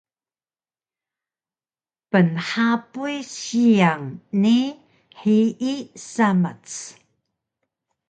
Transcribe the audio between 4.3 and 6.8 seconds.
ni hiyi samac